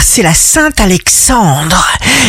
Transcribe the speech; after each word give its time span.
c'est 0.00 0.22
la 0.22 0.32
Sainte 0.32 0.80
Alexandre. 0.80 1.86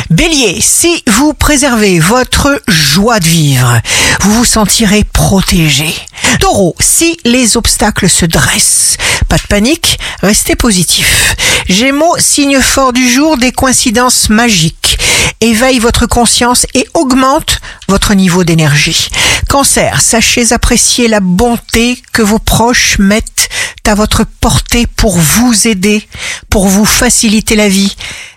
Bélier, 0.10 0.60
si 0.60 1.02
vous 1.08 1.34
préservez 1.34 1.98
votre 2.00 2.62
joie 2.68 3.22
de 3.22 3.26
vivre, 3.26 3.80
vous 4.20 4.34
vous 4.34 4.46
sentirez 4.46 5.06
protégé. 5.06 5.96
Taureau, 6.42 6.76
si 6.82 7.18
les 7.24 7.56
obstacles 7.56 8.10
se 8.10 8.26
dressent, 8.26 8.98
pas 9.30 9.38
de 9.38 9.48
panique, 9.48 9.98
restez 10.24 10.58
positif. 10.58 11.38
Gémeaux, 11.70 12.18
signe 12.18 12.60
fort 12.60 12.92
du 12.92 13.10
jour, 13.10 13.38
des 13.38 13.54
coïncidences 13.54 14.30
magiques. 14.30 14.98
Éveille 15.40 15.80
votre 15.80 16.08
conscience 16.08 16.66
et 16.74 16.86
augmente 16.94 17.62
votre 17.88 18.14
niveau 18.14 18.44
d'énergie. 18.44 19.10
Cancer, 19.48 20.02
sachez 20.02 20.52
apprécier 20.52 21.08
la 21.08 21.22
bonté 21.22 22.02
que 22.12 22.22
vos 22.22 22.40
proches 22.40 22.98
mettent 23.00 23.50
à 23.88 23.96
votre 23.96 24.24
portée 24.24 24.88
pour 24.88 25.18
vous 25.18 25.68
aider, 25.68 26.08
pour 26.50 26.68
vous 26.68 26.86
faciliter 26.86 27.56
la 27.56 27.70
vie. 27.70 27.96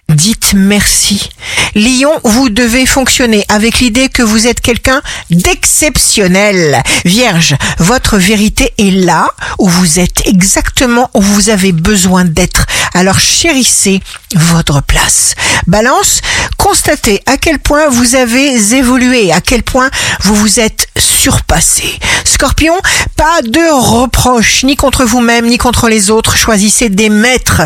Dites 0.09 0.55
merci. 0.55 1.29
Lion, 1.75 2.11
vous 2.25 2.49
devez 2.49 2.87
fonctionner 2.87 3.45
avec 3.51 3.81
l'idée 3.81 4.09
que 4.09 4.23
vous 4.23 4.47
êtes 4.47 4.63
quelqu'un 4.63 5.03
d'exceptionnel. 5.31 6.83
Vierge, 7.05 7.57
votre 7.79 8.17
vérité 8.17 8.73
est 8.79 8.91
là 8.91 9.29
où 9.59 9.69
vous 9.69 9.99
êtes 9.99 10.27
exactement 10.27 11.11
où 11.13 11.21
vous 11.21 11.51
avez 11.51 11.73
besoin 11.73 12.25
d'être. 12.25 12.65
Alors 12.95 13.19
chérissez 13.19 14.01
votre 14.35 14.83
place. 14.83 15.35
Balance, 15.67 16.23
constatez 16.57 17.23
à 17.27 17.37
quel 17.37 17.59
point 17.59 17.89
vous 17.91 18.15
avez 18.15 18.55
évolué, 18.75 19.31
à 19.31 19.43
quel 19.43 19.63
point 19.63 19.91
vous 20.23 20.35
vous 20.35 20.59
êtes 20.59 20.89
surpassé. 21.31 21.99
Scorpion, 22.25 22.75
pas 23.15 23.43
de 23.43 23.71
reproches 23.71 24.65
ni 24.65 24.77
contre 24.77 25.05
vous-même 25.05 25.47
ni 25.47 25.59
contre 25.59 25.91
les 25.91 26.11
autres. 26.11 26.39
Choisissez 26.39 26.89
des 26.89 27.11
maîtres, 27.11 27.61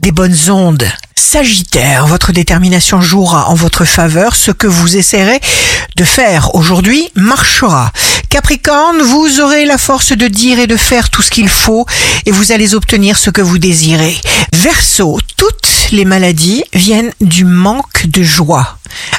des 0.00 0.12
bonnes 0.12 0.36
ondes. 0.50 0.86
Sagittaire, 1.14 2.06
votre 2.06 2.32
détermination 2.32 3.00
jouera 3.00 3.48
en 3.48 3.54
votre 3.54 3.86
faveur. 3.86 4.34
Ce 4.34 4.50
que 4.50 4.66
vous 4.66 4.98
essaierez 4.98 5.40
de 5.96 6.04
faire 6.04 6.54
aujourd'hui 6.54 7.08
marchera. 7.14 7.92
Capricorne, 8.28 9.00
vous 9.00 9.40
aurez 9.40 9.64
la 9.64 9.78
force 9.78 10.12
de 10.12 10.28
dire 10.28 10.58
et 10.58 10.66
de 10.66 10.76
faire 10.76 11.08
tout 11.08 11.22
ce 11.22 11.30
qu'il 11.30 11.48
faut 11.48 11.86
et 12.26 12.30
vous 12.30 12.52
allez 12.52 12.74
obtenir 12.74 13.16
ce 13.16 13.30
que 13.30 13.40
vous 13.40 13.58
désirez. 13.58 14.18
Verseau, 14.52 15.18
toutes 15.38 15.88
les 15.92 16.04
maladies 16.04 16.62
viennent 16.74 17.12
du 17.22 17.46
manque 17.46 18.06
de 18.06 18.22
joie. 18.22 18.77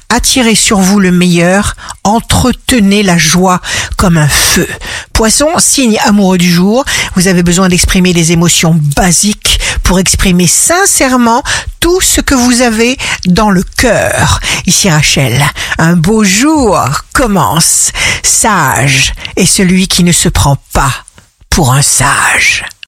Attirez 0.09 0.55
sur 0.55 0.80
vous 0.80 0.99
le 0.99 1.11
meilleur, 1.11 1.75
entretenez 2.03 3.03
la 3.03 3.17
joie 3.17 3.61
comme 3.97 4.17
un 4.17 4.27
feu. 4.27 4.67
Poisson, 5.13 5.49
signe 5.58 5.99
amoureux 6.05 6.38
du 6.38 6.52
jour, 6.52 6.83
vous 7.16 7.27
avez 7.27 7.44
besoin 7.44 7.69
d'exprimer 7.69 8.13
des 8.13 8.31
émotions 8.31 8.80
basiques 8.95 9.59
pour 9.83 10.00
exprimer 10.00 10.47
sincèrement 10.47 11.44
tout 11.80 12.02
ce 12.02 12.22
que 12.22 12.35
vous 12.35 12.61
avez 12.61 12.97
dans 13.25 13.50
le 13.50 13.63
cœur. 13.63 14.39
Ici 14.66 14.89
Rachel, 14.89 15.44
un 15.77 15.95
beau 15.95 16.23
jour 16.23 16.80
commence. 17.13 17.91
Sage 18.23 19.13
est 19.35 19.45
celui 19.45 19.88
qui 19.88 20.03
ne 20.03 20.11
se 20.11 20.30
prend 20.30 20.57
pas 20.73 20.94
pour 21.50 21.73
un 21.73 21.81
sage. 21.81 22.66